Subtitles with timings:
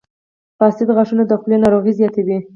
[0.57, 2.37] •فاسد غاښونه د خولې ناروغۍ زیاتوي.